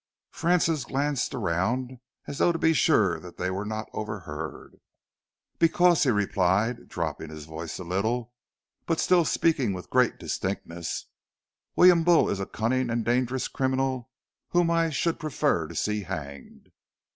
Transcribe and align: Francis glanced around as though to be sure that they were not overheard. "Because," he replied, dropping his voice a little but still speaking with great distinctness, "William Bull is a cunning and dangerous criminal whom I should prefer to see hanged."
Francis 0.31 0.83
glanced 0.83 1.35
around 1.35 1.99
as 2.25 2.39
though 2.39 2.51
to 2.51 2.57
be 2.57 2.73
sure 2.73 3.19
that 3.19 3.37
they 3.37 3.51
were 3.51 3.63
not 3.63 3.87
overheard. 3.93 4.77
"Because," 5.59 6.01
he 6.01 6.09
replied, 6.09 6.87
dropping 6.89 7.29
his 7.29 7.45
voice 7.45 7.77
a 7.77 7.83
little 7.83 8.33
but 8.87 8.99
still 8.99 9.25
speaking 9.25 9.73
with 9.73 9.91
great 9.91 10.17
distinctness, 10.17 11.05
"William 11.75 12.03
Bull 12.03 12.31
is 12.31 12.39
a 12.39 12.47
cunning 12.47 12.89
and 12.89 13.05
dangerous 13.05 13.47
criminal 13.47 14.09
whom 14.49 14.71
I 14.71 14.89
should 14.89 15.19
prefer 15.19 15.67
to 15.67 15.75
see 15.75 16.01
hanged." 16.01 16.71